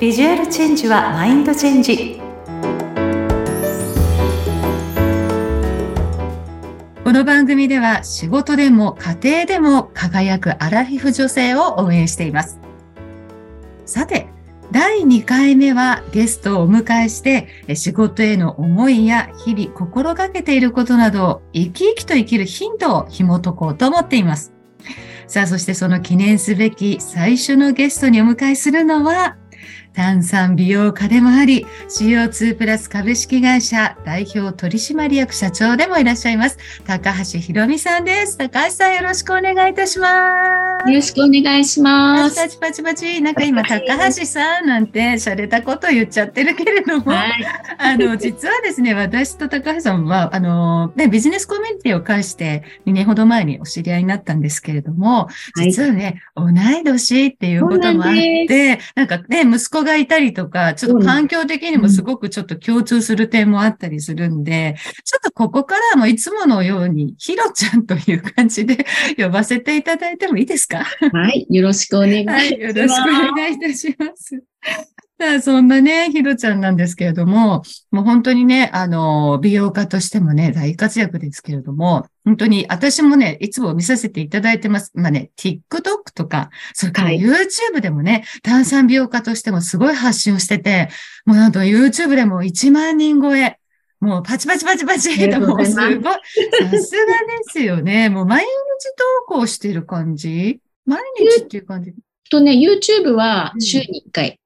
[0.00, 2.18] ビジュアルチェンジはマインドチェンジ
[7.04, 12.58] この番組では仕事でも家庭でも輝くアラフィフ女性を応援しています
[13.84, 14.28] さて
[14.72, 24.54] 第2回目はゲストをお迎えして仕事への思いや日々心がけていることなどを生き生きと生きるヒントを紐解こうと思っています。
[25.26, 29.36] さあ、そしてその記念すべき最初のゲストにお迎えするのは、
[29.94, 36.58] 炭酸美容家でもあり、CO2 プラス株式会社代表取締役社長でもいらっしゃいます。
[36.86, 38.36] 高橋ひろみさんです。
[38.38, 40.59] 高橋さんよろしくお願いいたします。
[40.86, 42.36] よろしくお願いします。
[42.36, 43.20] パチパチパチ。
[43.20, 47.46] なんか今、高橋さんなんて洒落たこと言っちゃってるけれども、はい、
[47.78, 58.14] あの、実はですね、私と高橋さんは、あの、ね、ビジネスコミュニティを介して2年ほど前にお知り合いになったんですけれども、実はね、はい、同い年っていうこともあっ
[58.48, 68.86] て、なんかね、息子がいたりとか、ちょっと環境的にもすごくちょっと共通する点もあったりするんで、ちょっとここからもいつものように、ひろちゃんという感じで
[69.18, 70.69] 呼ばせていただいてもいいですか？
[70.78, 71.46] はい。
[71.50, 72.38] よろしくお願いします。
[72.38, 72.60] はい。
[72.60, 74.42] よろしくお願いいたします。
[75.20, 84.92] さあ、そんなね、ひろちゃんなんですけれども、もう本当にね、あの、美容家としてもね、大活躍ですけれども、本当に私もね、いつも見させていただいてます。
[84.94, 85.60] まあね、TikTok
[86.14, 90.88] とか、それから YouTube でもね、はい、炭酸美容家としてもすごい発信をしてて、
[91.26, 93.59] もうなんと YouTube でも1万人超え。
[94.00, 95.94] もうパチパチパチパチと、もうすごい。
[95.94, 96.82] さすがで
[97.48, 98.08] すよね。
[98.08, 98.48] もう毎日
[99.28, 100.60] 投稿してる感じ？
[100.86, 101.92] 毎日っていう感じ？
[102.30, 104.40] とね、YouTube は週に1回。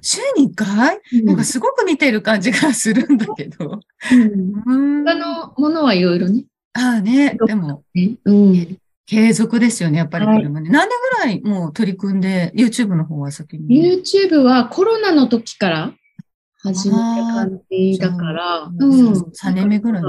[0.00, 3.80] 週に1回、うん、なんかすごく見てる感じがするんだけど。
[4.10, 5.04] うん。
[5.04, 6.44] 他のものはいろいろね。
[6.72, 7.84] ああね、でも、
[8.24, 10.62] うん、継続ですよね、やっぱりこれもね。
[10.62, 15.92] はい、何年ぐらいもう取り組んで、YouTube の方は先に？YouTube はコロナの時から
[16.64, 19.12] 始めた感じだから、うん。
[19.12, 20.02] 3年目ぐらい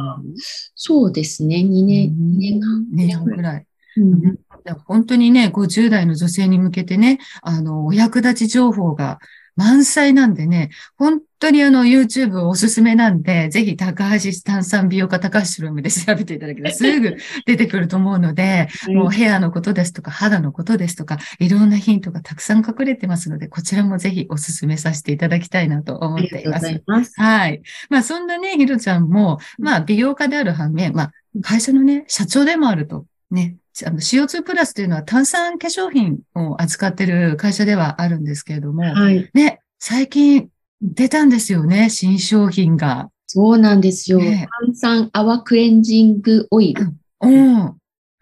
[0.73, 2.85] そうですね、2年、2年半。
[2.93, 3.65] 2年ぐらい。
[3.97, 4.37] うん、
[4.85, 9.19] 本当にね、50代の女性に向けてね、あの、お役立ち情報が
[9.55, 26.69] 満載なんでね、本当にあの YouTube おすすめなんで、ぜひ高橋炭酸美容家高橋ルームで調べていただけたら すぐ出てくると思うので、もうヘアのことですとか肌のことですとか、いろんなヒントがたくさん隠れてますので、こちらもぜひおすすめさせていただきたいなと思っています。
[26.69, 27.61] いますはい。
[27.89, 31.11] まあそんなね、ひろちゃんも、まあ美容家である反面、まあ
[31.41, 40.49] 会社のね、社長でもあるとね、あの CO2 プラスというのは炭酸化粧品を扱っている会社ではあるんですけれども、はい、ね、最近
[40.81, 43.09] 出たんですよね、新商品が。
[43.27, 44.19] そうなんですよ。
[44.19, 46.93] ね、炭酸泡クレンジングオイル。
[47.21, 47.75] うん。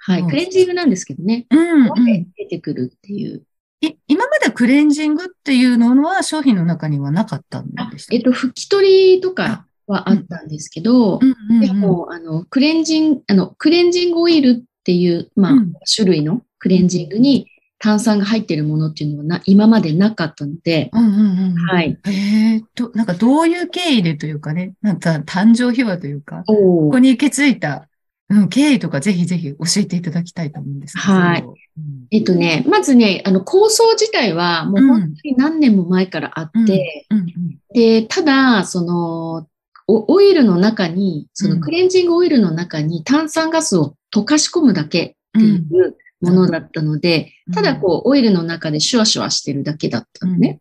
[0.06, 1.46] はい、クレンジングなんですけどね。
[1.50, 2.28] うん、うん。
[2.36, 3.44] 出てくるっていう。
[3.82, 11.20] い今までクレンジングっていうのは商品の中にはなかったんでしたえっと、拭き取りとかはあったんですけど、
[11.62, 17.48] でも、あの、クレンジング、あの、クレンジングオイルっていう、まあ、うん、種類のクレンジングに
[17.80, 21.98] 炭酸が入っているものっていうのはな今までなかったので、うんうんうん、はい。
[22.06, 27.88] えー、と、なんかどういう経緯でというかね、なんか誕生秘話というか、ここに行き着いた、
[28.30, 31.14] うん、経緯とかぜひぜひ教えていただきたいと思うんですけど。
[31.14, 31.44] はい。
[31.44, 37.18] うん、えっとね、まずね、あの構想自体はもう本当に何年も前からあって、うん。
[37.18, 37.26] うん。
[37.26, 39.48] うん、で、ただ、その、
[39.88, 50.60] オイルの中に、そのクレンジングオイルの中に炭酸ガスを溶かし込むだけっていうものだったので、ただこう、オイルの中でシュワシュワしてるだけだったのね。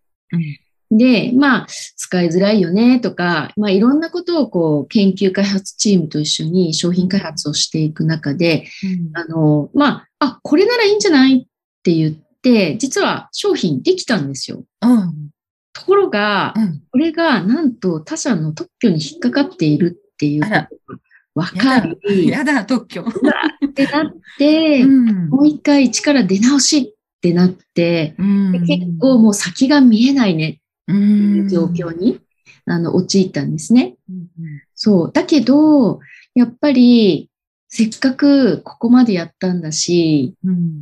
[0.90, 11.42] で、まあ、使いづらいよねとか、まあ、いろんなことをこう、研究開発チームと一緒に商品開発をしていく中で、うん、あの、まあ、あ、これならいいんじゃないっ
[11.82, 14.64] て言って、実は商品できたんですよ。
[14.82, 15.30] うん、
[15.72, 20.68] ところが、うん、これがなんと他社の特許に引っかかっているっていうことが
[21.34, 21.98] わかる。
[22.26, 23.02] やだ、特許。
[23.02, 30.60] ってなって、うん、もう一回一から出直しってなって、うん、結構もう先が見えないね
[31.48, 32.20] 状況に、
[32.66, 33.96] あの、陥ったんですね。
[34.10, 34.28] うん、
[34.74, 35.12] そう。
[35.12, 36.00] だけど、
[36.34, 37.30] やっぱり、
[37.68, 40.34] せっかくここまでやったんだし、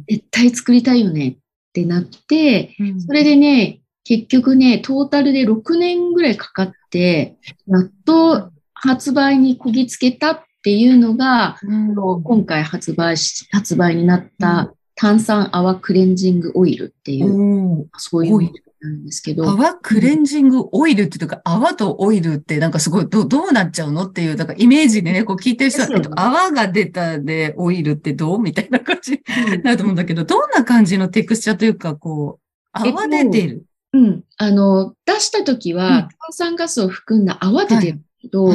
[0.08, 1.36] 絶対作りたいよねっ
[1.72, 2.74] てなって、
[3.06, 7.36] それでね、結局ね、トータルで6年ぐらいかかって、
[7.68, 8.50] やっと
[8.82, 18.50] 発売にこぎつけたっていうのが、うん、今回発売し、発売になった炭酸泡クレンジングオイルっていう、うん、そういう
[18.82, 19.48] なんですけど。
[19.48, 29.18] 泡クレンジングオイルっていうか、泡とオイルってなんかすごいどどうなっちゃうのっていう、だからイメージでね、こう聞いてる人は、ね、泡が出たでオイルってどうみたいな感じに
[29.62, 33.64] なると思うんだけど、どんな感じのテクスチャーというか、こう、泡出てる。
[33.92, 34.22] うん。
[34.38, 38.50] あの、出した時は、炭酸ガスを含んだ泡で出るけど、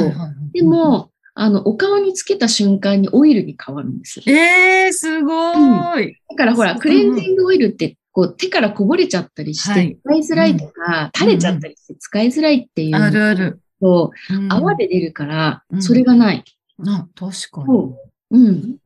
[0.52, 4.22] でも、あの、お顔につけた瞬間にオイルに変わるんです。
[4.26, 5.54] ええー、すご
[6.00, 12.96] い、うん、だからほら、クレンジングオイルって、こう、手からこぼれちゃったりして、使いづらいとか、垂れちゃったりして使いづらいっていう。
[12.96, 13.60] あるある。
[13.80, 14.12] と、
[14.48, 16.44] 泡で出るから、それがない。
[16.86, 17.94] あ、確かに。
[18.30, 18.38] う。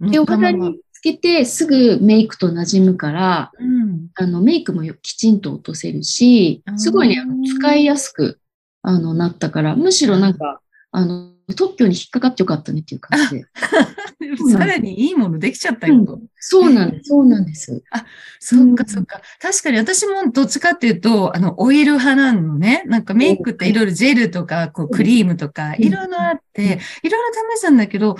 [0.06, 0.10] ん。
[0.10, 8.40] で、お肌につけてすぐメイクと馴染むから、うん、あの、メイクもきちんと落とせるし、すごいね、あの使いやすく、
[8.82, 10.60] あの、なったから、むしろなんか、
[10.92, 13.46] あの、特許に引っかかってよかったねっていう感じで。
[14.52, 16.14] さらにいいものできちゃったよと。
[16.14, 17.08] うん、そうなんです。
[17.08, 17.82] そうなんです。
[17.90, 18.04] あ、
[18.38, 19.20] そっかそっか。
[19.40, 22.82] 確かに私もどっちかっていうと、あの、オイル派なのね。
[22.86, 28.16] なんかメイクっていろいろジェルとか、こう、クリームとか、いろいろあって、いろいろ試したんだけど、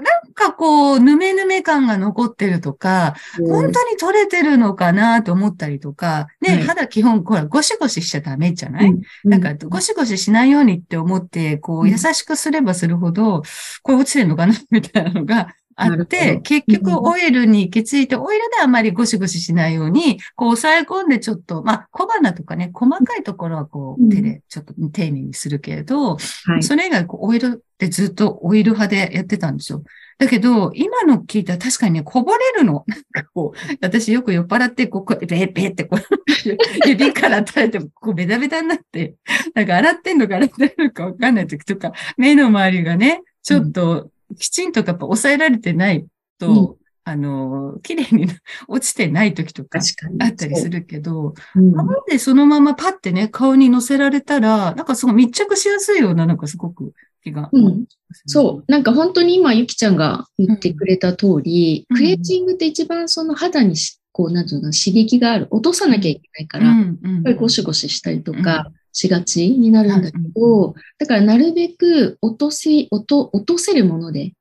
[0.00, 13.42] なんかこう、ぬめぬめ感が残ってるとか、本当に取れてるのかなと思ったりとか、ね、肌基本、ほら、ゴシゴシしちゃダメじゃない、うん、なんか、ゴシゴシしないようにって思って、こう、優しくすればするほど、
[13.82, 26.18] これ落ちてるのかなみたいなのがあって、結局オイルに行き着いて、オイルであまりゴシゴシしないように、こう抑え込んでちょっと、まあ小花とかね、細かいところはこう手でちょっと丁寧にするけれど、
[26.60, 29.82] それ以外オイルってずっとオイル派でやってたんですよ。
[30.18, 32.84] だけど、今の聞いたら確かにね、こぼれるの。
[33.12, 36.00] なんかこう、私よく酔っ払って、こう、こうベーベーってこう、
[36.86, 39.16] 指から垂れて、こう、ベタベタになって、
[39.54, 46.06] なんか洗ってんのか洗ってんのかわかんない時とか、目の周りがね、ちょっと、きちんとやっぱ抑えられてない
[46.38, 48.26] と、うん、あの、綺麗に
[48.68, 49.78] 落ちてない時とか
[50.20, 51.60] あったりするけど、う。
[51.60, 51.74] ん、
[52.08, 56.92] でそのままパッてね、顔に乗せられたら、なんかすごい密着しやすいような、なんかすごく
[57.22, 57.84] 気が、うん。
[58.26, 58.72] そう。
[58.72, 63.76] なんか本当に今、ゆきちゃんが言ってくれた通り、うん、クレンジングって一番その肌に
[64.12, 65.48] こう、なんていうの、刺激がある。
[65.50, 74.32] 落とさなきゃいけないから、やっぱりゴシゴシしたりとかしがちになるんだけど、だからなるべく落とせ、落と、落とせるもので、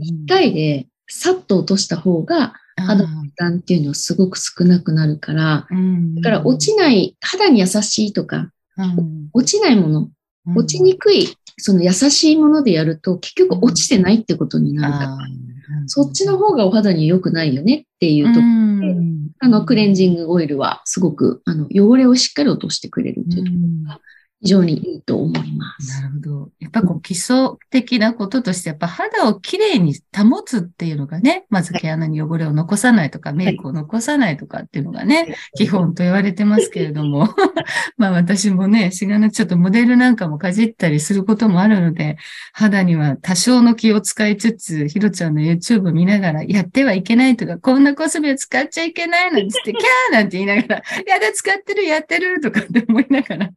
[0.00, 5.66] 一回でさっと落とした方が、肌の負担っていうのはすごく少なくなるから、
[6.16, 8.50] だから落ちない、肌に優しいとか、
[9.32, 10.10] 落ちないもの、
[10.54, 15.16] 落ちにくいその優しいものでやると結局落ちてないってことになるから、
[15.86, 19.04] そっちの方がお肌に良くないよねっていうところで、
[19.40, 23.56] あのクレンジングオイルはすごくあの汚れをしっかり落としてくれるというとこ
[23.86, 24.00] ろが
[24.40, 26.02] 非常にいいと思います。
[26.02, 26.50] なるほど。
[26.60, 37.28] やっぱこう基礎的なこととして、やっぱ肌をきれいに保つっていうのがね、まず毛穴に汚れを残さないとか、メイクを残さないとかっていうのがね、基本と言われてますけれども、
[37.96, 42.18] まあ私もね、しがなちょっとモデルなんかもかじったりすることもあるので、
[42.52, 53.50] 肌には多少の気を使いつつ、ひろちゃんの YouTube 見ながら、やってはいけないとか、こんなコスメを使っちゃいけないなんつって、キャーなんて言いながら、やだ、使ってる、やってるとかって思いながら、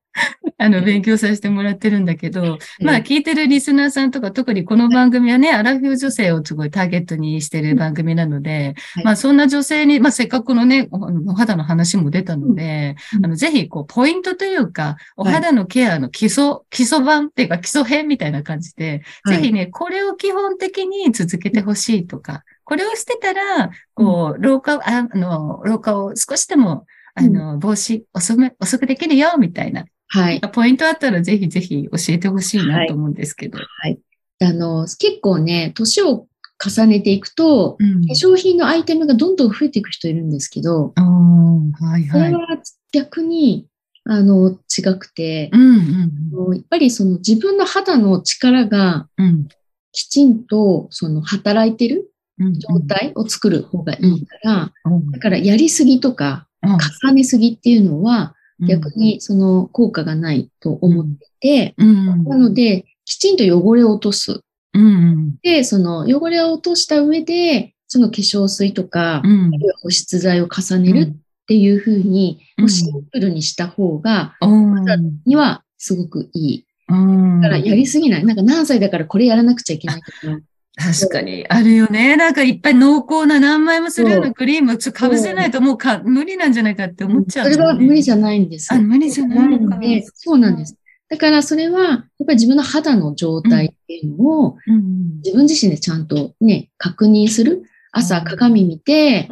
[0.59, 8.73] あの、勉強させてもらってるんだけど、まあ、聞いてるリスナーさんとか、特にこの番組はね、アラフィフ女性をすごいターゲットにしてる番組なので、
[9.03, 30.41] まあ、そんな女性に、まあ、せっかくのね、お肌の話も出たので、あの、ぜひ、こう、ポイントというか、お肌のケアの基礎、基礎版っていうか、基礎編みたいな感じで、ぜひね、これを基本的に続けてほしいとか、これをしてたら、こう、老化、あの、老化を少しでもあの、防止遅く、遅くできるよ、みたいなはい。
[30.53, 33.57] ポイントあったらぜひぜひ教えてほしいなと思うんですけど。
[33.57, 33.99] はい。
[34.39, 36.27] はい、あの、結構ね、年を
[36.63, 42.47] 重ねていくと、うん、化粧品のアイテムがどんどん増えていく人いるんですけど、はいはい、それは
[42.91, 43.67] 逆に、
[44.05, 49.07] あの、違くて、うんうんうん、やっぱりその自分の肌の力が、
[49.91, 61.05] きちんと、その働いてる状態を作る方がいいから、うんうん、だからやりすぎとか、重ねすぎっていうのは、逆にその効果がないと思っ
[61.39, 64.41] てて、なので、きちんと汚れを落とす。
[65.43, 71.15] で、その汚れを落とした上で、その化粧水とか、あるいは保湿剤を重ねるっ
[71.47, 76.65] ていうふうに、シンプルにした方が、肌にはすごくいい。
[77.41, 78.25] だからやりすぎない。
[78.25, 80.39] なんか何歳だからこれやらなくちゃいけないとか、
[80.77, 81.45] 確かに。
[81.49, 82.15] あるよね。
[82.15, 88.71] なんかいっぱい濃厚な何枚もするようなクリーム、ちょっと被せないともうか無理なんじゃないかって思っちゃう、ね、それは無理じゃないんです。
[88.71, 89.79] あ、無理じゃないのか。
[90.13, 90.77] そうなんです。
[91.09, 94.57] だからそれは、やっぱり自分の肌の状態っていうのを、
[95.23, 97.63] 自分自身でちゃんとね、確認する。
[97.91, 99.27] 朝鏡見て、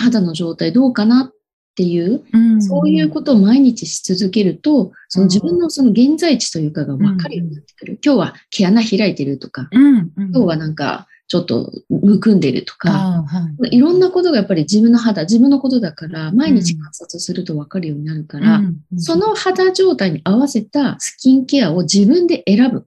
[0.00, 1.32] 肌の状態どうかな
[1.76, 2.24] っていう、
[2.62, 7.98] そういうことを毎日し続けると、その自分のその現在地というかが分かるようになってくる。
[8.02, 13.24] 今日は毛穴開いてるとか、今日はなんかちょっとむくんでるとか、は
[13.70, 22.86] い、いろんなことがやっぱり自分の肌、自分のことだから、毎日観察するとわかるようになるから、うん、その肌状態に合わせたスキンケアを自分で選ぶ。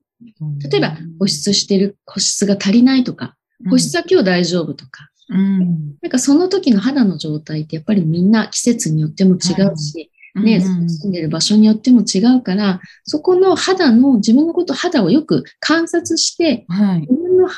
[0.68, 3.36] 例えば、保湿してる、保湿が足りないとか、
[3.70, 17.50] 保湿は今日大丈夫とか、うん、なんかその時の肌の状態ってやっぱりみんな季節によっても違うし、ね、住んでる場所によっても違うから、そこの肌の、自分のこと、肌をよく観察して、はい、自分の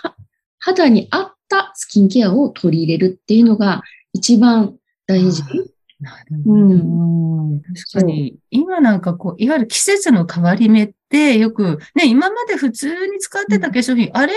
[0.60, 3.82] 肌に合ったスキンケアを取り入れるっていうのが
[4.14, 4.76] 一番
[5.08, 5.44] 大事。
[6.00, 6.56] なるほど。
[6.56, 6.64] う
[7.56, 14.34] ん、確かに、今なんかこう、いわゆる季節の変わり目ってよく、ね、今まで普通に使ってた化粧品、うん、あれ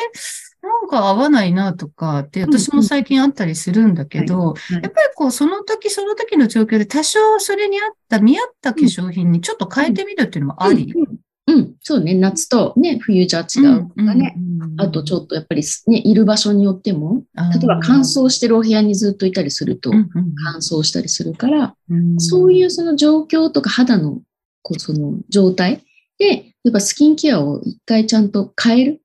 [0.64, 12.14] なんか合わないなとかって私も最近あったりするんだけど、やっぱりこうその時その時の状況で多少それに合った、見合った化粧品にちょっと変えてみるっていうのもあり、うん、うん、そうね。
[12.14, 14.36] 夏とね、冬じゃ違うとかね。
[14.78, 21.76] あとちょっとやっぱりね、いる場所によっても、例えば乾燥してるお部屋にずっといたりすると乾燥したりするから、
[22.18, 24.22] そういうその状況とか肌の
[24.62, 25.84] こうその状態
[26.18, 29.00] で、やっぱスキンケアを一回ちゃんと変える。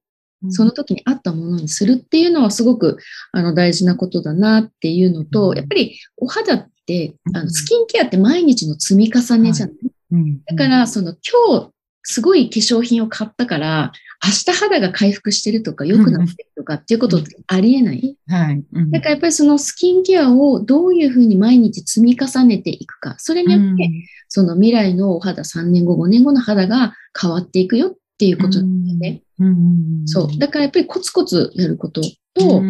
[0.49, 2.97] その時に合ったものにするっていうのはすごく
[3.31, 9.75] あの大事なことだなっていうのと、やっぱりお肌ってあのスキンケアって毎日の積み重ねじゃない、
[10.45, 11.71] だからその今日
[12.03, 13.91] すごい化粧品を買ったから、
[14.25, 18.17] 明日肌が回復してるとか良くなってるとかっていうことってありえない。
[18.27, 18.63] はい。
[18.91, 23.15] だからやっぱりそのスキンケアをどういうふうに毎日積み重ねていくか。
[23.19, 23.91] それによって、
[24.27, 29.21] その未来のお肌3年後、5年後の肌が変わっていくよっていうことなんですね。
[30.05, 30.37] そう。
[30.37, 32.61] だからやっぱりコツコツやることと、そ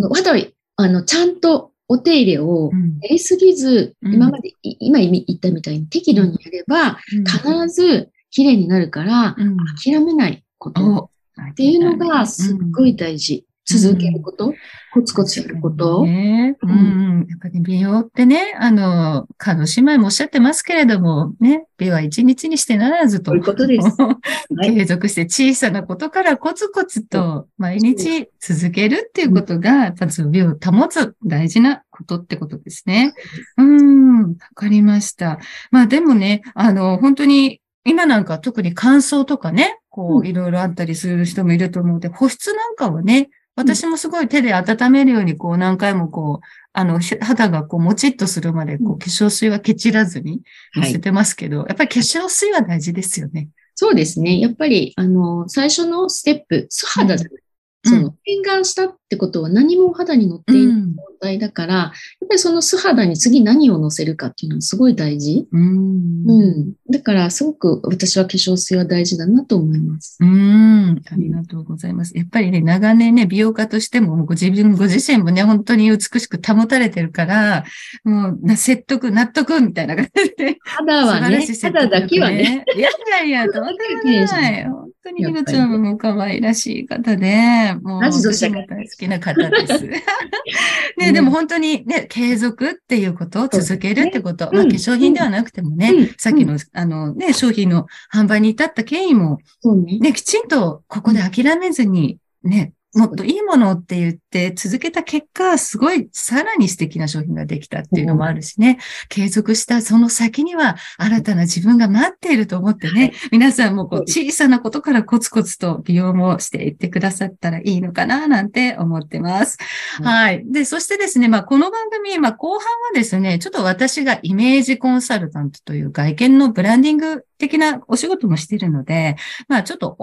[0.00, 0.36] の肌を
[0.76, 2.70] あのちゃんとお手入れを
[3.02, 9.36] やりすぎず、今まで、今言ったみたいに適度にやれば、必ず綺麗になるから、
[9.82, 11.10] 諦めないこと
[11.50, 13.46] っていうのがすっごい大事。
[13.78, 14.54] 続けること、
[14.92, 16.04] コツコツやること？
[16.04, 17.26] ね、うん。
[17.28, 23.30] やっぱり美容ってね、あの、カノ姉妹もおっしゃってますけれども、ね、美は一日にしてならずと。
[23.30, 23.88] そういうことです。
[24.62, 33.14] 継続して小さなことからコツコツと毎日続けるっていうことが、やっぱ美を保つ大事なことってことですね。
[33.56, 35.38] うん、わかりました。
[35.70, 50.40] まあでもね、あの、本当に今なんか特に乾燥とかね、こう、いろいろあったりする人もいると思うので、保湿なんかはね、私もすごい手で温めるように、こう、何回もこう、あの、肌がこう、もちっとするまで、こう、化粧水はケチらずに
[50.74, 53.48] 乗せてますけど、はい、やっぱり化粧水は大事ですよね。
[53.74, 54.40] そうですね。
[54.40, 57.42] やっぱり、あの、最初のステップ、素肌じゃない。
[57.84, 61.90] その、洗顔したってことは何も肌に乗っていない状態だから、うん、やっ
[62.28, 65.48] ぱりその素肌に次何を乗せるかっていうのはすごい大事。
[65.50, 66.24] うん。
[66.26, 66.72] うん。
[66.90, 70.16] だから、すごく私は化粧水は大事だなと思います。
[70.20, 71.02] うん。
[71.10, 72.16] ありがとうございます。
[72.16, 77.64] やっぱりね、長年ね、美容家としても、ご自分、ご自身もね、本当に美しく保たれてるから、
[78.04, 80.58] もう、説得、納得みたいな感じで。
[80.64, 82.64] 肌はね、肌だけはね。
[82.76, 83.64] いやいやいや、どう
[84.04, 84.91] でもない。
[85.04, 89.84] 本当にひろちゃんも可愛らしい方で、もう、私も大好きな方です。
[90.96, 119.56] ね、でも本当にね、継続っていうことを続けるってこと、ね、まあ、化粧品ではなくてもね、うん、さっきの、あのね、商品の販売に至った経緯も、ね、ね、きちんとここで諦めずに、ね、もっといいものって言って続けた結果、すごいさらに素敵な商品ができたっていうのもあるしね、継続したその先には新たな自分が待っていると思ってね、皆さんもこう小さなことからコツコツと美容もしていってくださったらいいのかななんて思ってます。
[120.02, 120.44] はい。
[120.44, 129.16] で、そしてですね、まあこの番組、まあ後半はですね、ちょっと私がイメージコンサルタントという外見のブランディング的なお仕事もしているので、
[129.48, 129.96] まあちょっと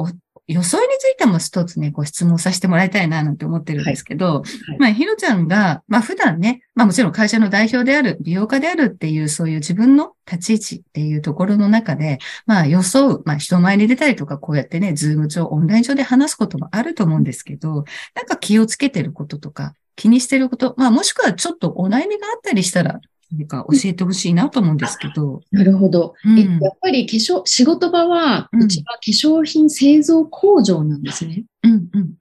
[0.49, 4.35] 予想についても一つね、ご質問させてもらいたいななんて思ってるんですけど、はい。
[4.35, 22.99] はい、まあ、ひろちゃんが、まあ普段ね、まあもちろん会社の代表である、美容家であるっていう、そういう自分の立ち位置っていうところの中で、まあ予想、まあ人前に出たりとか、こうやってね、ズーム上、オンライン上で話すこともあると思うんですけど、なんか気をつけてることとか、気にしてること、まあもしくはちょっとお悩みがあったりしたら、
[23.31, 25.41] 何か教えてほしいなと思うんですけど。
[25.51, 31.43] なるほど、うん、やっぱり化粧、仕事場は、うちは化粧品製造工場なんですね。
[31.63, 32.15] うんうんうん、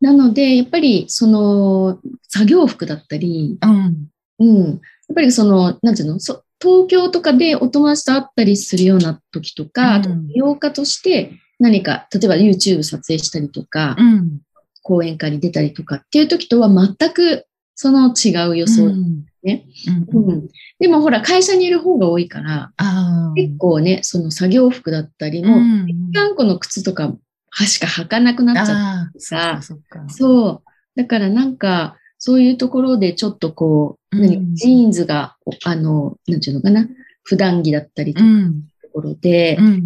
[0.00, 4.66] なので、やっぱり、その、作業服だったり、うん、うん。
[4.70, 4.78] やっ
[5.14, 6.18] ぱりその、なんていうの？
[6.20, 14.40] そ東京とかでお友達と会ったりするような時とか、うん、あと美容家として何か、例えば YouTube 撮影したりとか、うん、
[14.82, 17.44] 講演会に出たりとかっていう時とは全く
[17.74, 18.94] その違う予想
[19.44, 19.66] ね。
[20.12, 20.48] うん、うん、
[20.78, 22.72] でもほら、会社にいる方が多いから、
[23.36, 27.14] 結構ね、その作業服だったりも、ぺっかんこの靴とか、
[27.50, 29.60] はしか履かなくなっちゃったさ、
[30.08, 30.62] そう。
[30.96, 36.88] だからなんか、そういうところでちょっとこう、うん、ジーンズが、あの、なんていうのかな、
[37.22, 38.26] 普段着だったりとか、
[38.82, 39.80] ところで、うんうんうん、や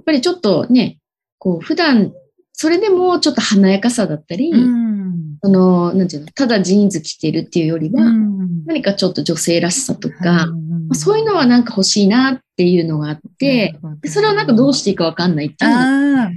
[0.00, 0.98] っぱりちょっとね、
[1.38, 2.12] こう、普段、
[2.52, 4.99] それでもちょっと華やかさだったり、うん、
[5.42, 15.70] その、なんていうの、ただジーンズ着てるっていうよりは、うん、何かちょっと女性らしさとか、うんまあ、そういうのはなんか欲しいなっていうのがあって、でそれをなんかどうしていいかわかんないっていう。
[15.70, 16.30] ああ、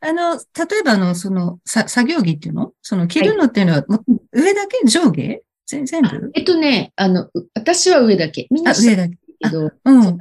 [0.00, 2.72] あの、例えばの、その、さ作業着っていうの？
[2.82, 5.42] その着るのっていうのは、はい、上だけ上下？
[5.66, 6.30] 全部？
[6.34, 8.46] えっとね、あの、私は上だけ。
[8.50, 9.16] みんな上だけ。
[9.38, 10.18] けど、うん、上は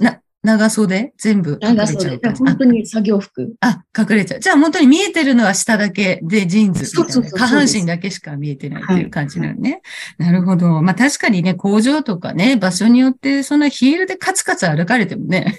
[0.00, 1.12] な長袖？
[1.16, 2.20] 全部隠れちゃう。
[2.36, 3.56] 本当に作業服。
[3.60, 4.40] あ、隠れちゃう。
[4.40, 7.28] じゃあ本当に見えてるのは下だけでジーンズみたいな。
[7.30, 9.80] 下半身だけしか見えてないっていう感じなのね。
[10.18, 10.82] はい、なるほど。
[10.82, 15.58] まあ確かにね、工場とかね、場所によってそのヒールでカツカツ歩かれてもね。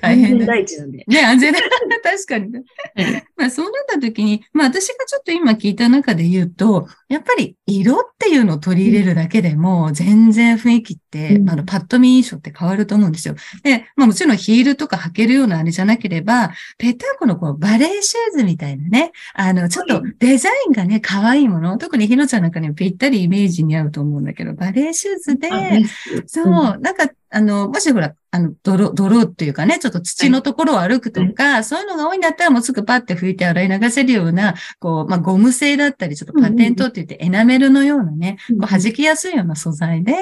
[0.00, 0.44] 大変だ。
[0.44, 1.04] 安全第一なんで。
[1.06, 1.58] ね、安全だ。
[2.02, 3.24] 確かに、ね。
[3.36, 13.34] まあそうなった時に、まあ私がちょっと今聞いた中で言うと、やっぱり色っていうのを取り入れるだけでも、全然雰囲気って、うん、あの、パッと見印象って変わると思うんですよ。
[13.62, 25.48] で、まあもちろんヒールとか履けるようなあれじゃなければ、ペタンコのこうバレーシューズみたいなね、あの、ちょっとデザインがね、可愛いもの、特にひろちゃんなんかにもぴったりイメージに合うと思うんだけど、バレーシューズで、
[26.26, 40.14] そう、なんかあの、もしほら、あの、泥、泥っていうかね、ちょっと土のところを歩くとか、はい、そういうのが多いんだったらもうすぐパッて拭いて洗い流せるような、こう、まあ、ゴム製だったり、ちょっとパテントって言ってエナメルのようなね、こう弾きやすいような素材で、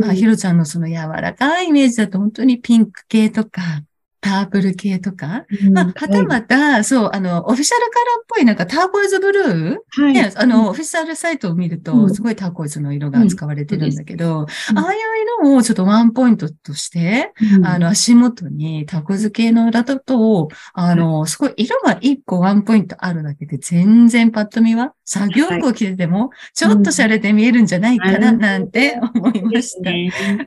[0.00, 3.82] まあ、ひろちゃんのその柔らかいイメージだと本当にピンク系とか、
[4.24, 15.00] パープル系とか、うん、まあ、はたまた、はい、そう、あの、オフィシャルカラーっぽいなんかターコイズブルー、はい、ね、あの、オフィシャルサイトを見ると、すごいターコイズの色が使われてるんだけど、うん、ああいう
[15.42, 29.90] 色をちょっとワンポイントとして、うん、あの、足元にタコズ系の裏だと、あの、すごい色が一個ワンポイントあるだけで全然パッと見は作業服を着てても、ちょっと洒落て見えるんじゃないかな、なんて思いました。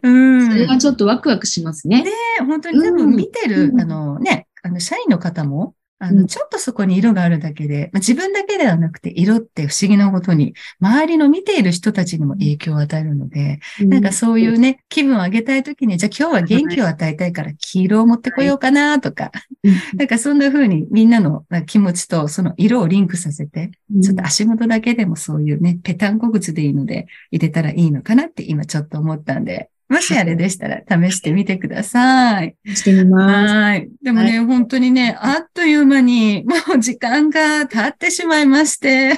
[0.01, 0.47] うん。
[0.47, 2.03] それはちょっとワクワクしますね。
[2.03, 19.31] ね本当に多分見てるあのね、あの、社員の方も、あの、ちょっとそこに色があるだけで、まあ、自分だけではなくて、色って不思議なことに、周りの見ている人たちにも影響を与えるので、なんかそういうね、気分を上げたいときに、じゃあ今日は元気を与えたいから黄色を持ってこようかなとか、
[19.97, 23.71] なんかそんな風にみんなの気持ちとその色をリンクさせて、
[24.03, 32.55] ちょっと足元だけでもそういうね、ペタンコ靴でいいので入れたらいいのかなって今ちょっと思ったんで、もしあれでしたら試してみてください。
[32.65, 33.53] してみます。
[33.53, 33.89] はい。
[34.01, 39.13] でもね、はい、本当にね、あっという間にもう時間が経ってしまいまして、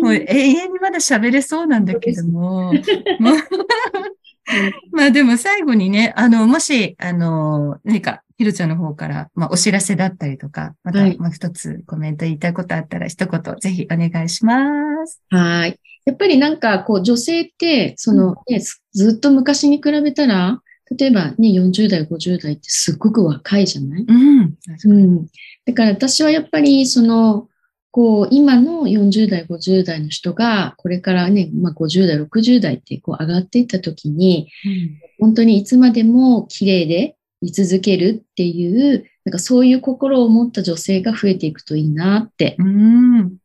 [0.00, 2.72] もう永遠にまだ喋れそうなんだけども、
[4.92, 15.22] まあでも最後にね、あの、もし、あの、何か、ひろちゃんの方から、まあお知らせだったりとか、また、まあ一つコメント言いたいことあったら一言ぜひお願いします。
[15.30, 15.78] はい。
[16.04, 18.60] やっぱりなんかこう女性って、そのね、
[18.92, 20.60] ずっと昔に比べたら、
[20.98, 24.04] 例えばね、40代、50代ってすっごく若いじゃない？
[24.06, 24.56] うん。
[24.84, 25.26] うん。
[25.64, 27.48] だから私はやっぱりその、
[27.90, 42.56] こう、今の40代、50代の人が、これからね、まあ、50代、60代ってこう上がっていった時に、うん、本当にいつまでも綺麗で居続けるっていう、なんかそういう心を持った女性が増えていくといいなって。
[42.58, 43.36] うん。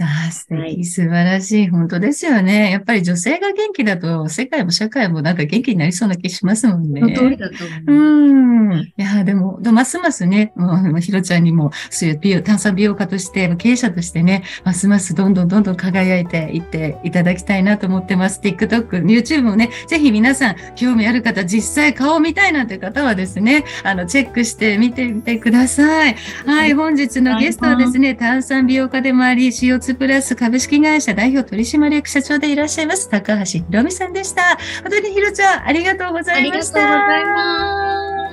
[0.00, 1.68] ああ、素敵、はい、素晴らしい。
[1.68, 2.70] 本当ですよね。
[2.70, 7.00] やっぱり女性が元気だと、世界も社会もなんか元気になりそうな気しますもんね。
[7.00, 7.92] その通りだと思う。
[7.92, 8.80] うん。
[8.80, 18.40] いや、でも、ますますね、もう、ひろちゃんにも、そういう美容、炭酸美容家として、経営者としてね、ますますどんどんどんどん輝いていっていただきたいなと思ってます。
[18.40, 26.16] TikTok、YouTube もね、ぜひ皆さん、興味ある方、実際顔を見たいなんて方はですね、あの、チェックしてみてみてください。
[26.46, 34.56] はい、本日のゲストはですね、炭酸美容家でもあり、CO2 プラス株式会社代表取締役社長でいらっしゃいます、高橋ひろみさんでした。
[34.82, 36.78] 本当にひろちゃん、ありがとうございました。
[36.78, 38.23] ありがとうございます。